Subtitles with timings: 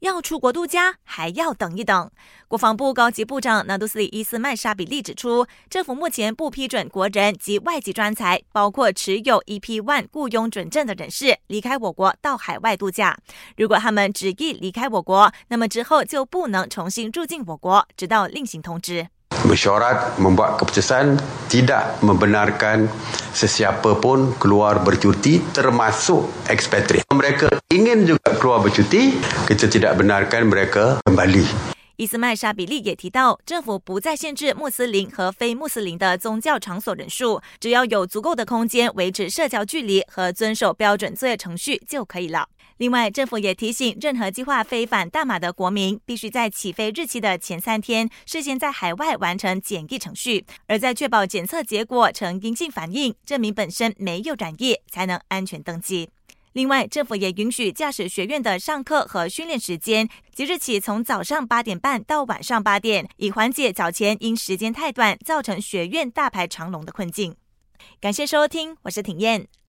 [0.00, 2.10] 要出国度假还要等一等。
[2.48, 13.16] 国防部高级部长纳杜斯里伊斯曼沙比利指出，政府目前不批准国人及外籍专才，包括持有 EP One 雇佣准证的人士离开我国到海外度假。
[13.56, 19.08] 如果他们执意离开我国，那么之后就不能重新入境我国，直到另行通知。
[19.44, 21.20] Mesyuarat membuat keputusan
[21.52, 22.88] tidak membenarkan
[23.36, 27.04] sesiapa pun keluar bercuti termasuk ekspatriat.
[27.12, 29.12] Mereka ingin juga keluar bercuti,
[29.44, 31.75] kita tidak benarkan mereka kembali.
[31.98, 42.46] 伊斯麦沙比利也提到，政府不再限制穆斯林和非穆斯林的宗教场所人数，只要有足够的空间维持社交距离和遵守标准作业程序就可以了。
[42.76, 56.10] 另外，政府也提醒，任何计划飞返大马的国民，必须在起飞日期的前三天，事先在海外完成检疫程序，而在确保检测结果呈阴性反应，证明本身没有染疫，才能安全登机。
[56.56, 67.36] 另外，政府也允许驾驶学院的上课和训练时间，即日起从早上八点半到晚上八点，以缓解早前因时间太短造成学院大排长龙的困境。
[68.00, 69.46] 感谢收听，我是挺燕。